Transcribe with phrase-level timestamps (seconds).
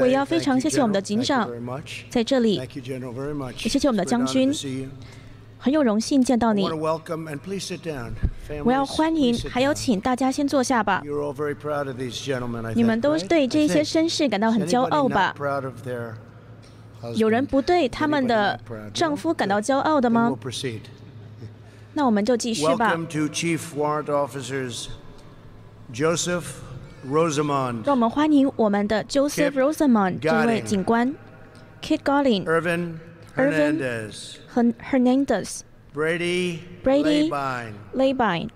[0.00, 1.48] 我也要非常谢谢我们的警长
[2.10, 4.52] 在这里，也谢谢我们的将军。
[5.58, 6.62] 很有荣幸见到你，
[8.64, 11.02] 我要欢迎，还有请大家先坐下吧。
[12.74, 15.34] 你们都对这些绅士感到很骄傲吧？
[17.16, 18.60] 有人不对他们的
[18.92, 20.36] 丈夫感到骄傲的吗？
[21.94, 22.94] 那我们就继续吧。
[27.83, 31.15] 让我们欢迎我们的 Joseph Rosamond 这位警官，
[31.81, 32.99] Kit Garling。Irvin
[34.81, 37.29] Hernandez, Brady, Brady
[37.95, 38.49] Labine,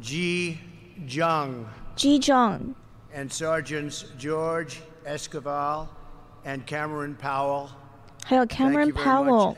[0.00, 0.58] G.
[1.06, 2.18] Jung, G.
[2.18, 2.74] Jung,
[3.14, 5.86] and Sergeants George Escoval
[6.44, 7.68] and Cameron Powell.
[8.29, 9.55] 还有 Cameron Powell，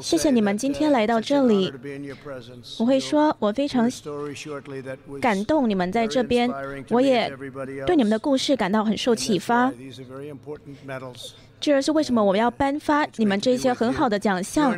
[0.00, 1.70] 谢谢你们今天来到这里。
[2.78, 3.90] 我会说，我非常
[5.20, 6.50] 感动你们在这边，
[6.88, 7.30] 我也
[7.86, 9.70] 对你们的故事感到很受启发。
[11.60, 14.72] 这是为什么我们要颁发你们这些很好的奖项。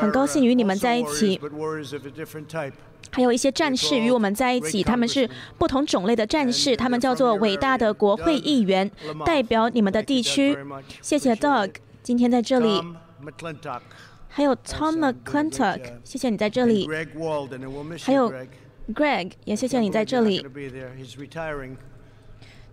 [0.00, 1.38] 很高兴与你们在一起。
[3.10, 5.28] 还有一些战士与我们在一起，他们是
[5.58, 8.90] 不同种类的战士，他们叫做伟大的国会议员，
[9.26, 10.56] 代表你们的地区。
[11.02, 11.68] 谢谢 Doug。
[12.02, 12.82] 今天在这里，
[14.28, 16.88] 还有 Tom McClintock，谢谢你在这里，
[18.00, 18.32] 还有
[18.92, 20.44] Greg，也谢谢你在这里。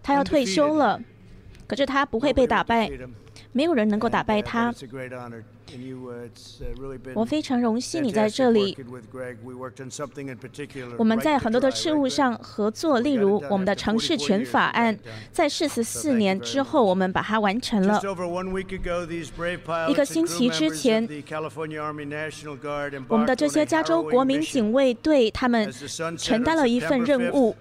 [0.02, 1.00] 他要退休了，
[1.68, 2.90] 可是他不会被打败，
[3.52, 4.74] 没有人能够打败他。
[7.14, 8.76] 我非常荣幸你在这里。
[10.98, 14.98] 我们在很多的事务上合作，例如我们的城市权法案，
[15.32, 18.02] 在四十四年之后，我们把它完成了。
[19.88, 21.08] 一个星期之前，
[23.08, 25.72] 我们的这些加州国民警卫队，他们
[26.18, 27.56] 承担了一份任务。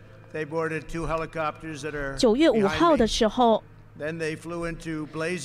[2.17, 3.63] 九月五号的时候。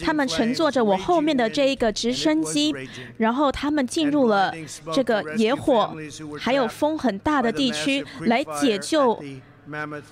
[0.03, 2.73] 他们乘坐着我后面的这一个直升机，
[3.17, 4.53] 然后他们进入了
[4.93, 5.95] 这个野火
[6.39, 9.21] 还有风很大的地区，来解救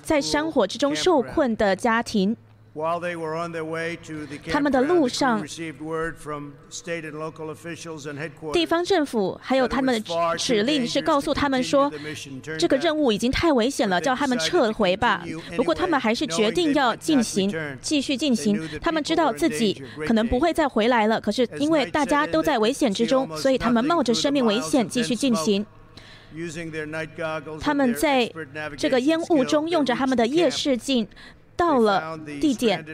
[0.02, 2.36] 在山火之中受困的家庭。
[4.50, 5.44] 他们的路上，
[8.54, 11.92] 地方政府还有他们的指令是告诉他们说，
[12.58, 15.22] 这个任务已经太危险了，叫他们撤回吧。
[15.54, 18.66] 不过他们还是决定要进行，继续进行。
[18.80, 25.66] 他们知道自己可能不会再回来了，可是因为大家都在危险之中，所以他们冒着生命危险继续进行。
[27.60, 28.32] 他们在
[28.78, 31.06] 这个烟雾中用着他们的夜视镜。
[31.56, 32.84] 到了地点，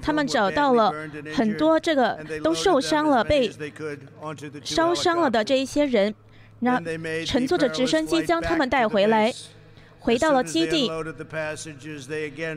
[0.00, 0.92] 他们找到了
[1.34, 3.50] 很多这个都受伤了、被
[4.62, 6.14] 烧伤了的这一些人，
[6.60, 6.82] 然
[7.26, 9.32] 乘坐着直升机将他们带回来，
[9.98, 10.90] 回到了基地。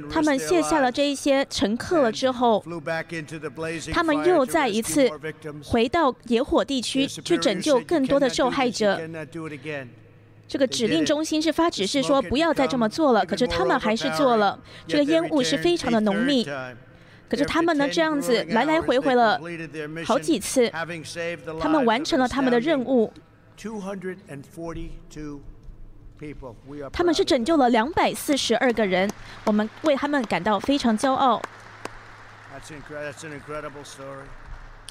[0.10, 2.64] 他们卸下了这一些乘客了之后，
[3.92, 5.10] 他们又再一次
[5.64, 9.00] 回到野火地区去拯救更多的受害者。
[10.50, 14.60] 这个指令中心是发指示说不要再这么做了，可是他们还是做了。
[14.88, 16.44] 这个烟雾是非常的浓密，
[17.30, 19.40] 可是他们呢这样子来来回回了
[20.04, 20.68] 好几次，
[21.60, 23.14] 他们完成了他们的任务。
[26.92, 29.08] 他们是拯救了两百四十二个人，
[29.46, 31.40] 我们为他们感到非常骄傲。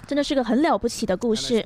[0.08, 1.62] 真的是个很了不起的故事。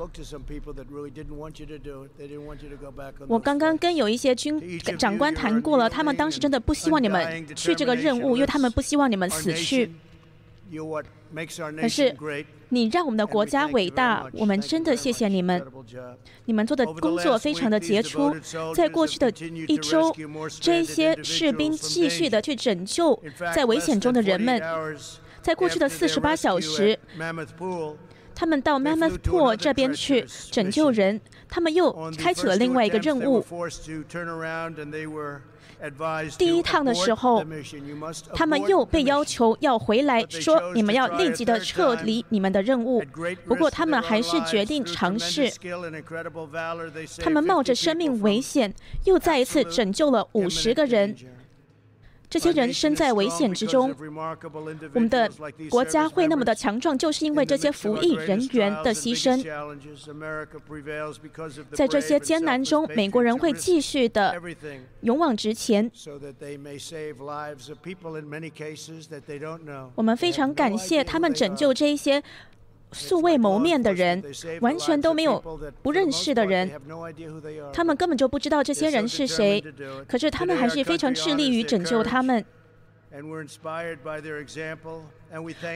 [3.29, 4.61] 我刚刚跟有一些军
[4.99, 9.93] 长官谈过了，他们当时真的不希望你们去这个任务，因为他们不希望你们死去。
[11.81, 12.17] 可是
[12.71, 15.65] 你让我们的国家伟大，我们真的谢谢你们。
[16.47, 18.35] 你们做的工作非常的杰出。
[18.75, 19.31] 在过去的
[19.69, 20.13] 一周，
[20.61, 23.23] 这些士兵继续的去拯救
[23.55, 24.61] 在危险中的人们。
[25.41, 26.99] 在过去的四十八小时。
[28.43, 33.41] 他们到 Mammoth Pool 这边去拯救人，他们又开启了另外一个任务。
[36.37, 37.45] 第一趟的时候，
[38.35, 43.01] 他们又被要求要回来，说你们要立即的撤离你们的任务。
[43.47, 45.49] 不过他们还是决定尝试。
[47.19, 48.75] 他们冒着生命危险，
[49.05, 51.15] 又再一次拯救了五十个人。
[52.33, 53.95] 这些人身在危险之中。
[54.95, 55.31] 我们的
[55.69, 59.37] 国家会那么的强壮，就是因为这些服役人员的牺牲。
[61.73, 64.35] 在这些艰难中，美国人会继续的
[65.03, 65.91] 勇往直前。
[69.95, 72.23] 我们非常感谢他们拯救这一些
[72.93, 74.23] 素未谋面的人，
[74.61, 75.43] 完全都没有
[75.83, 76.71] 不认识的人，
[77.73, 79.63] 他们根本就不知道这些人是谁，
[80.07, 82.45] 可是他们还是非常致力于拯救他们。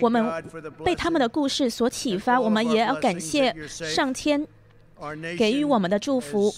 [0.01, 0.45] 我们
[0.85, 4.47] 被他们的故事所启发，我们也要感谢上天
[5.37, 6.53] 给予我们的祝福。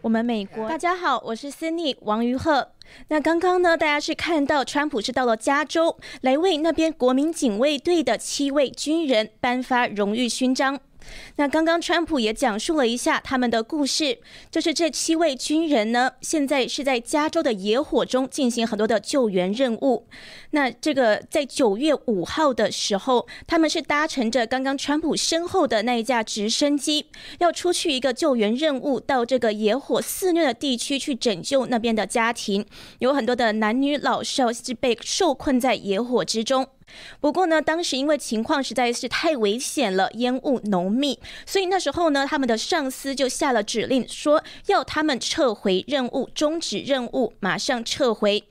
[0.00, 2.70] 我们美国，大家好，我是 Cindy 王于鹤。
[3.08, 10.80] 那刚刚呢，大家是看到川普是到了加州，来为那边国民警卫队的七位军人颁发荣誉勋章。
[11.36, 14.18] 那刚刚川普也讲述了一下他们的故事，
[14.50, 20.06] 就是这七位军人呢，现在是在加州的野火中进行很多的救援任务。
[20.50, 27.06] 那这个在九月五号的时候，他们是搭乘着刚刚川普身后的那一架直升机，
[27.38, 32.64] 要出去一个救援任务，到这个野火肆虐的地区去拯救那边的家庭，
[33.00, 36.66] 有很多的男女老少是被受困在野火之中。
[37.20, 48.44] 不过呢，当时因为情况实在是太危险了，烟雾浓密，所以那时候呢，他们的上司就下了指令，说要他们撤回任务，终止任务，马上撤回。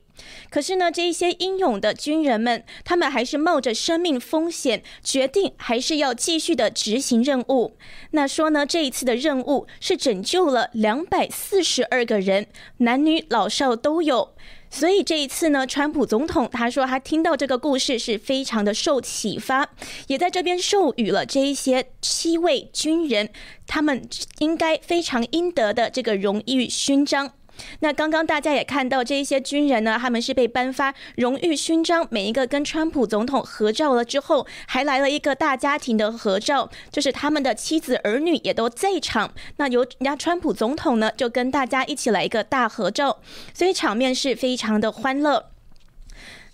[0.50, 7.76] 可是呢，这一些英勇的军人们，他们还是冒着生命风险，决定还是要继续的执行任务。
[8.12, 12.46] 那说呢，这一次的任务是拯救了两百四十二个人，
[12.78, 14.34] 男女老少都有。
[14.70, 19.70] 所以这一次呢，川普总统他说他听到这个故事是非常的受启发，
[20.08, 23.30] 也在这边授予了这一些七位军人
[23.68, 24.02] 他们
[24.40, 27.34] 应该非常应得的这个荣誉勋章。
[27.80, 39.32] 那刚刚大家也看到，这一些军人呢，他们是被颁发荣誉勋章，每一个跟川普总统合照了之后，还来了一个大家庭的合照，就是他们的妻子儿女也都在场。
[39.56, 43.20] 那由人家川普总统呢，就跟大家一起来一个大合照，
[43.52, 45.50] 所以场面是非常的欢乐。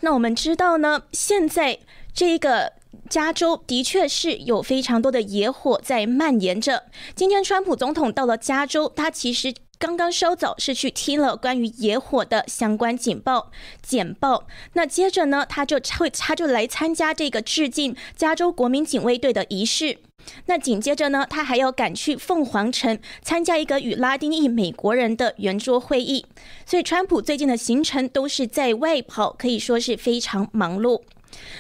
[0.01, 1.79] 那我们知道呢，现在
[2.13, 2.73] 这个
[3.09, 6.85] 加州的确是有非常多的野火在蔓延着。
[7.15, 9.55] 今天川普总统到了加州，他其实。
[9.81, 13.51] 刚刚收走是去听了关于野火的相关警报
[13.81, 19.97] 简报，那接着呢，他就会他就来参加这个致敬加州国民警卫队的仪式。
[20.45, 26.27] 那紧接着呢，他还要赶去凤凰城参加一个与拉丁裔美国人的圆桌会议。
[26.67, 31.01] 所以，川普最近的行程都是在外跑，可以说是非常忙碌。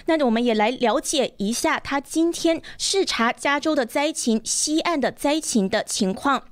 [0.04, 6.42] 那我们也来了解一下他今天视察加州的灾情、西岸的灾情的情况。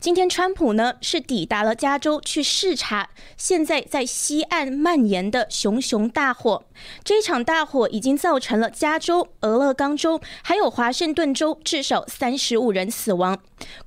[0.00, 6.64] 今天，川普呢是抵达了加州去视察现在在西岸蔓延的熊熊大火。
[7.04, 13.38] 这场大火已经造成了加州、俄勒冈州还有华盛顿州至少三十五人死亡，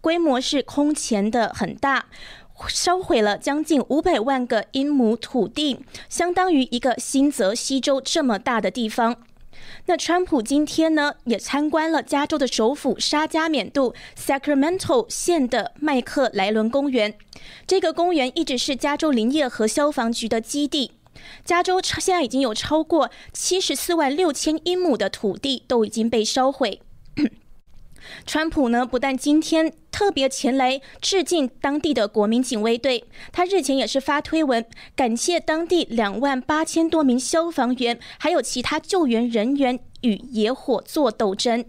[0.02, 2.06] 规模是空前的很大，
[2.68, 9.18] 烧毁了将近五百万个英亩土地，相当于一个新泽西州这么大的地方。
[9.88, 17.18] 那川普今天呢，也参观了加州的首府沙加缅度 （Sacramento） 县的麦克莱伦公园。
[17.68, 20.92] 这个公园一直是加州林业和消防局的基地。
[21.44, 26.82] 加州现在已经有超过七十四万六千英亩的土地都已经被烧毁。
[28.26, 41.66] 川普呢，不但今天特别前来致敬当地的国民警卫队，他日前也是发推文感谢当地两万八千多名消防员，还有其他救援人员与野火作斗争。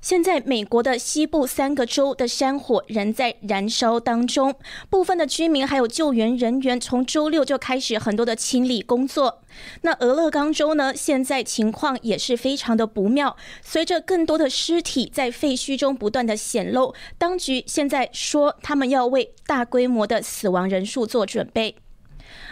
[0.00, 4.54] 现在，美国的西部三个州的山火仍在燃烧当中，
[4.88, 9.42] 部分的居民还有救援人员从周六就开始很多的清理工作。
[9.82, 21.74] 那俄勒冈州呢，现在情况也是非常的不妙，随着更多的尸体在废墟中不断的显露，当局现在说他们要为大规模的死亡人数做准备。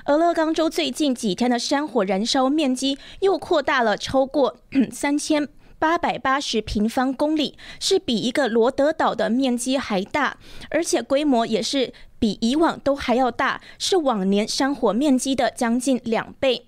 [0.06, 4.56] 俄勒冈州最近几天的山火燃烧面积又扩大了超过
[4.90, 5.48] 三千。
[5.78, 10.38] 八百八十平方公里是比一个罗德岛的面积还大，
[10.70, 16.66] 而且规模也是比以往都还要大，是往年山火面积的将近两倍。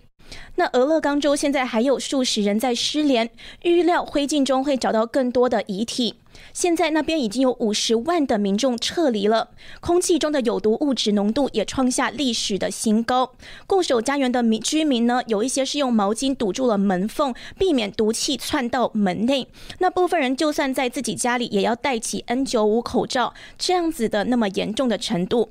[0.57, 3.31] 那俄勒冈州现在还有数十人在失联，
[3.63, 6.17] 预料灰烬中会找到更多的遗体。
[6.53, 13.33] 现在那边已经有五十万的民众撤离了，空气中的有毒物质浓度也创下历史的新高。
[13.67, 19.49] 固守家园的民居民呢，有一些是用毛巾堵住了门缝，避免毒气窜到门内。
[19.79, 25.51] 那部分人就算在自己家里，也要戴起 N95 口罩，这样子的那么严重的程度。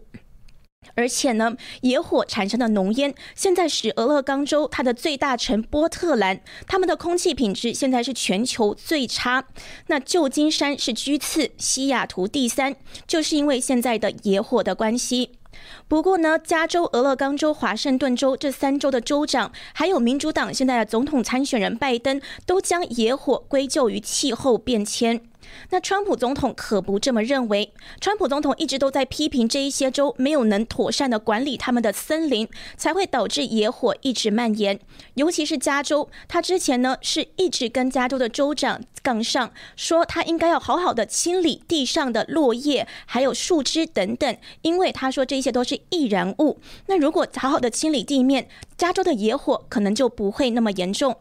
[0.96, 9.46] 而且呢，野火产生的浓烟，现在使俄勒冈州它的最大城波特兰，他们的空气品质现在是全球最差。
[9.88, 12.75] 那旧金山是居次，西雅图第三，
[13.06, 15.32] 就是因为现在的野火的关系。
[15.88, 25.22] 不过呢，加州、俄勒冈州、华盛顿州这三州的州长，还有民主党现在的总统参选人拜登，都将野火归咎于气候变迁。
[25.70, 27.72] 那川普总统可不这么认为。
[28.00, 34.80] 川普总统一直都在批评这一些州没有能妥善的管理他们的森林，才会导致野火一直蔓延。
[35.16, 46.60] 尤其是加州，他之前呢是一直跟加州的州长杠上，说他应该要好好的清理地上的落叶、还有树枝等等，因为他说这些都是易燃物。
[46.88, 51.18] 那如果好好的清理地面，加州的野火可能就不会那么严重。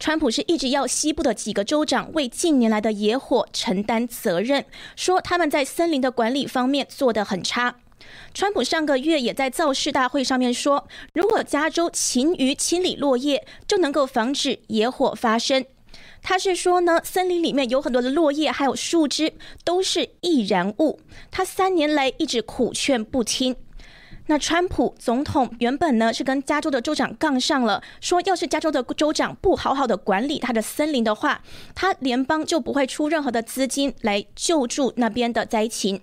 [0.00, 4.64] 川普是一直要西部的几个州长为近年来的野火承担责任，
[4.96, 7.76] 说他们在森林的管理方面做得很差。
[8.32, 15.66] 川普上个月也在造势大会上面说，如果加州勤于清理落叶，就能够防止野火发生。
[16.22, 20.98] 他是说呢，森林里面有很多的落叶还有树枝都是易燃物。
[21.30, 23.54] 他三年来一直苦劝不听。
[24.30, 31.42] 那川普总统原本呢是跟加州的州长杠上了，说要是加州的州长不好好的管理他的森林的话，
[31.74, 36.00] 他联邦就不会出任何的资金来救助那边的灾情。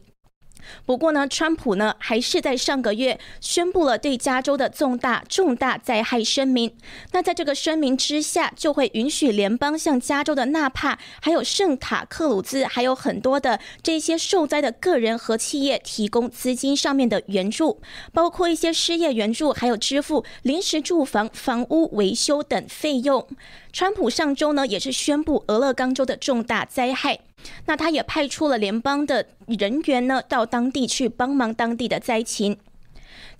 [0.86, 6.74] 不过呢，川普呢还是在上个月宣布了对加州的重大重大灾害声明。
[7.12, 17.82] 那在这个声明之下，就会允许联邦向加州的纳帕、还有圣卡克鲁兹，还有很多的这些受灾的个人和企业提供资金上面的援助，
[18.14, 23.28] 包括一些失业援助，还有支付临时住房、房屋维修等费用。
[23.72, 27.20] 川普上周呢也是宣布俄勒冈州的重大灾害。
[27.66, 32.58] 那他也派出了联邦的人员呢，到当地去帮忙当地的灾情。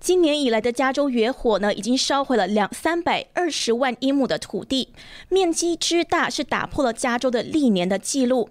[0.00, 4.90] 今年以来的加州野火呢，已经烧毁了两三百二十万英亩的土地，
[5.28, 8.48] 面积之大是打破了加州的历年的记录。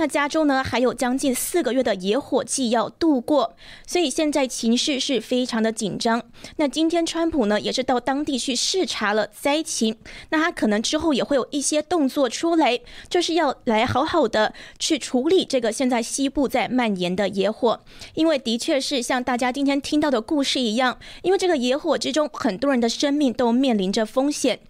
[0.00, 3.54] 那加州呢，还有将近四个月的野火季要度过，
[3.86, 6.22] 所以现在情势是非常的紧张。
[6.56, 9.98] 那今天川普呢，也是到当地去视察了灾情，
[10.30, 12.80] 那他可能之后也会有一些动作出来，
[13.10, 17.78] 就是要来好好的去处理这个现在西部在蔓延的野火，
[18.14, 24.60] 因为的确是像大家今天听到的故事一样，因为这个野火之中，很多人的生命都面临着风险。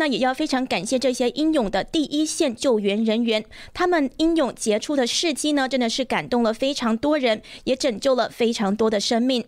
[0.00, 9.44] 那也要非常感谢这些英勇的第一线救援人员，他们英勇杰出的事迹呢，真的是感动了非常多人，也拯救了非常多的生命。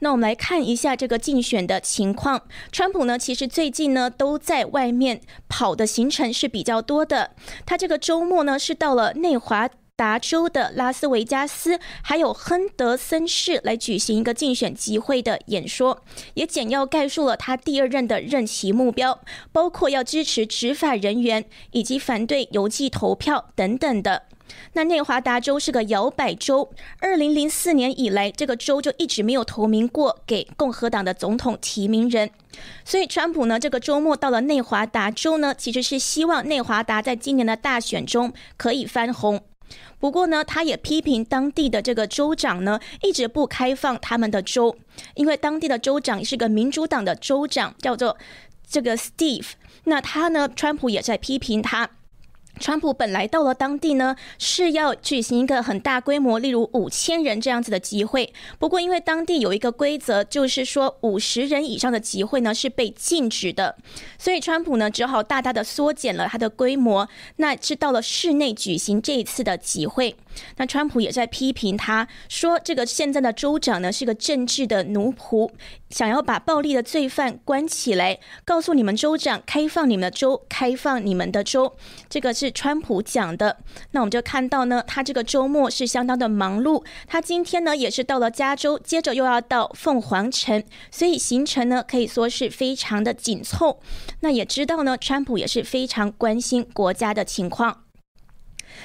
[0.00, 7.30] 那我们来看一下这个竞选的情况，川普呢，其实最近呢都在外面跑的行程是比较多的，
[7.64, 9.70] 他这个周末呢是到了内华。
[10.00, 16.02] 达州的拉斯维加斯，还有亨德森市来举行一个竞选集会的演说，
[16.32, 19.20] 也简要概述了他第二任的任期目标，
[19.52, 24.22] 包括要支持执法人员以及反对邮寄投票等等的。
[24.72, 32.30] 那内华达州是个摇摆州，二零零四年以来，这个州就一直没有投名过给共和党的总统提名人，
[32.86, 39.42] 所以川普呢，这个周末到了内华达州呢，其实是希望内华达在今年的大选中可以翻红。
[39.98, 44.76] 不过呢，他也批评当地的这个州长呢，一直不开放他们的州，
[45.14, 48.16] 因为当地的州长是个民主党的州长，叫做
[48.68, 49.50] 这个 Steve。
[49.84, 51.88] 那他呢，川普也在批评他。
[52.58, 58.32] 川普本来到了当地呢，是要举行一个很大规模，例如五千人这样子的集会。
[58.58, 63.76] 不过，因为当地有一个规则，就是说五十人以上的集会呢是被禁止的，
[64.18, 70.16] 所以川普呢只好大大的缩减了他的规模，那是到了室内举行这一次的集会。
[70.56, 75.50] 那川普也在批评他，说这个现在的州长呢是个政治的奴仆，
[75.90, 81.76] 想要把暴力的罪犯关起来，告诉你们州长开放你们的州，开放你们的州，
[82.08, 83.58] 这个是川普讲的。
[83.92, 93.80] 那我们就看到呢，他这个周末是相当的忙碌，他今天呢也是到了加州，接着又要到凤凰城，所以行程呢可以说是非常的紧凑。
[94.20, 97.84] 那也知道呢，川普也是非常关心国家的情况。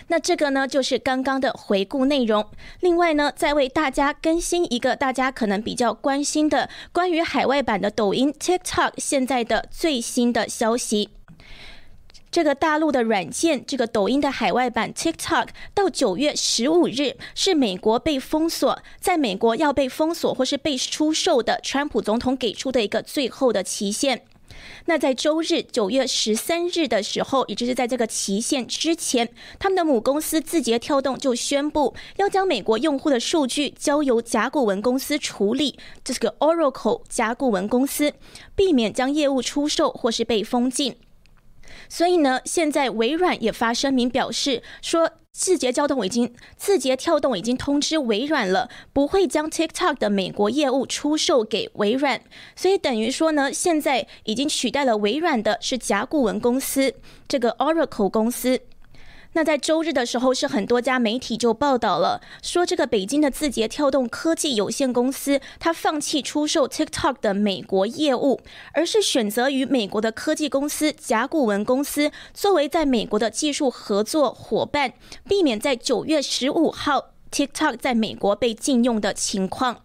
[0.07, 2.45] 那这个呢，就是刚刚的回顾内容。
[2.79, 11.09] 另外呢，再为大家更新一个大家可能比较关心的关于海外版的抖音 TikTok 现在的最新的消息。
[12.29, 24.24] 这个大陆的软件，这个抖音的海外版 TikTok 到九月十五日是美国被封锁，在美国要被封锁或是被出售的川普总统给出的一个最后的期限。
[24.85, 38.13] 那在周日九月十三日的时候，也就是在这个期限之前，他们的母公司字节跳动就宣布要将美国用户的数据交由甲骨文公司处理，这是个 Oracle 甲骨文公司，
[38.55, 40.95] 避免将业务出售或是被封禁。
[41.89, 45.12] 所以呢，现在微软也发声明表示说。
[45.38, 52.22] 字节跳动已经，字节跳动已经通知微软了，不会将 TikTok 的美国业务出售给微软，
[52.56, 56.94] 所以等于说呢，现在已经取代了微软的是甲骨文公司，
[57.27, 58.62] 这个 Oracle 公司。
[59.36, 68.39] 那在周日的时候，是很多家媒体就报道了，说这个北京的字节跳动科技有限公司，它放弃出售 TikTok 的美国业务，
[68.74, 74.94] 而是选择与美国的科技公司甲骨文公司作为在美国的技术合作伙伴，
[75.27, 79.82] 避免在九月十五号 TikTok 在美国被禁用的情况。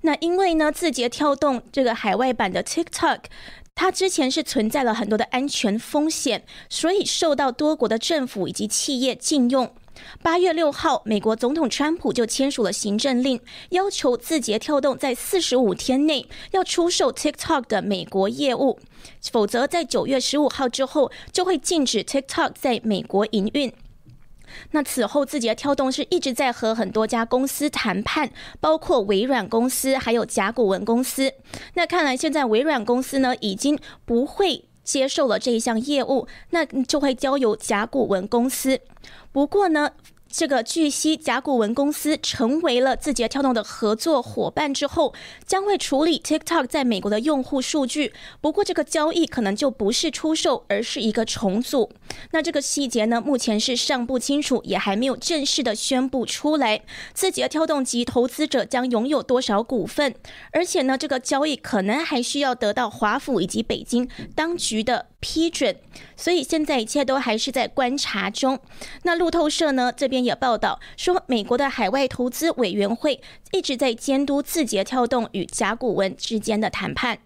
[0.00, 3.20] 那因为呢，字节跳动这个海外版的 TikTok。
[3.74, 9.74] 它之前是存在了很多的安全风险，所以受到多国的政府以及企业禁用。
[10.22, 13.40] 八月六号，美国总统川普就签署了行政令，
[13.70, 18.80] 要求字节跳动在四十五天内要出售 TikTok 的美国业务，
[19.30, 23.72] 否则在九月十五号之后就会禁止 TikTok 在美国营运。
[24.70, 28.30] 那此后，字节跳动是一直在和很多家公司谈判，
[28.60, 31.32] 包括微软公司，还有甲骨文公司。
[31.74, 38.80] 那看来现在微软公司呢，已经不会接受了这一项业务，那就会交由甲骨文公司。
[39.32, 39.90] 不过呢。
[40.36, 45.14] 这个据悉，甲骨文公司成为了字节跳动的合作伙伴之后，
[45.46, 48.12] 将会处理 TikTok 在美国的用户数据。
[48.40, 51.92] 不过，这个交易可能就不是出售，而是一个重组。
[52.32, 56.82] 那这个细节呢，目前是尚不清楚，也还没有正式的宣布出来。
[57.12, 60.16] 字节跳动及投资者将拥有多少股份？
[60.50, 65.06] 而且呢，这个交易可能还需要得到华府以及北京当局的。
[65.24, 65.74] 批准，
[66.14, 68.60] 所以现在一切都还是在观察中。
[69.04, 77.20] 那路透社呢这边也报道说，美国的海外投资委员会一直在监督字节跳动与甲骨文之间的谈判。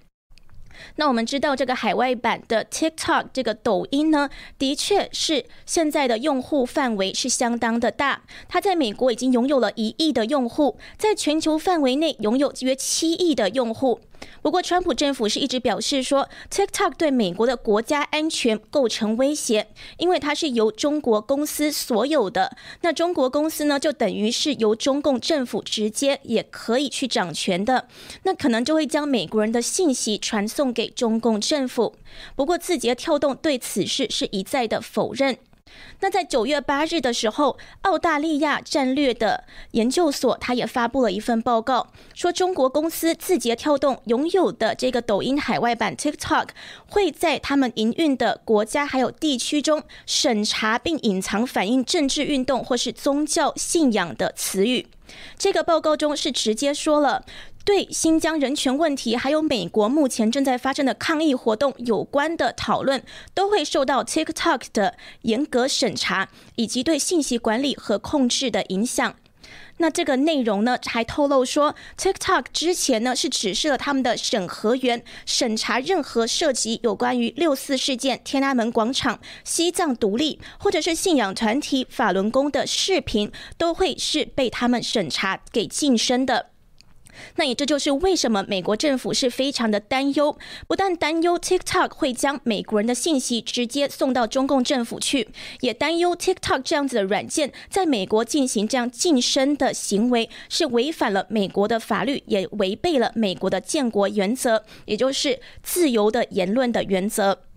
[0.94, 8.22] 那我们知道，这个海外版的 TikTok 这个抖音呢，的确是现在的用户范围是相当的大。
[8.48, 13.98] 它在美国已经拥有了一亿的用户，在全球范围内拥有约七亿的用户。
[14.40, 22.56] 不过，川普政府是一直表示说，TikTok 对美国的国家安全构成威胁，因为它是由中国公司所有的。
[22.82, 27.88] 那中国公司呢，就等于是由中共政府直接也可以去掌权的，
[28.22, 31.96] 那可能就会将美国人的信息传送给中共政府。
[32.36, 35.36] 不过，字节跳动对此事是一再的否认。
[36.00, 46.48] 那在九月八日的时候，澳大利亚战略的研究所，他也发布了一份报告，说中国公司字节跳动拥有的这个抖音海外版 TikTok
[46.88, 54.86] 会在他们营运的国家还有地区中审查并隐藏反映政治运动或是宗教信仰的词语。
[55.36, 57.24] 这个报告中是直接说了。
[57.68, 63.04] 对新疆人权问题，还有美国目前正在发生的抗议活动有关的讨论，
[63.34, 69.14] 都会受到 TikTok 的严格审查，以及对信息管理和控制的影响。
[69.76, 86.46] 那这个内容呢，还透露说，TikTok 之前呢是指示了他们的审核员审查任何涉及有关于六四事件、天安门广场、西藏独立或者是信仰团体法轮功的视频，都会是被他们审查给晋升的。
[87.36, 95.28] 那也这就是为什么美国政府是非常的担忧，不但担忧 TikTok 会将美国人的信息直接送到中共政府去，
[95.60, 107.47] 也担忧 TikTok 这样子的软件在美国进行这样晋升的行为是违反了美国的法律，也违背了美国的建国原则，也就是自由的言论的原则。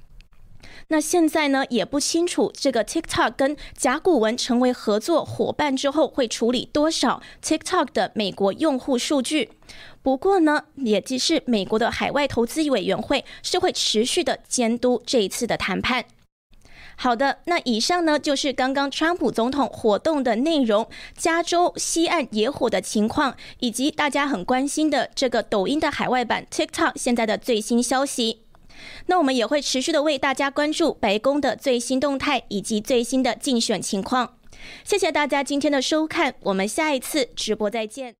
[0.91, 9.51] 那现在呢，也不清楚这个 TikTok 跟甲骨文成为合作伙伴之后，会处理多少 TikTok 的美国用户数据。
[10.01, 16.03] 不过呢，也即是美国的海外投资委员会是会持续的监督这一次的谈判。
[16.97, 28.41] 好的，那以上呢就是刚刚川普总统活动的内容，加州西岸野火的情况，以及大家很关心的这个抖音的海外版 TikTok 现在的最新消息。
[29.07, 34.35] 那我们也会持续的为大家关注白宫的最新动态以及最新的竞选情况。
[34.83, 38.09] 谢谢大家今天的收看，我们下一次直播再见。